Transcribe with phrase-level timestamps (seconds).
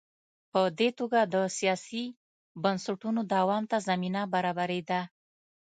[0.51, 2.03] په دې توګه د سیاسي
[2.63, 5.01] بنسټونو دوام ته زمینه برابرېده.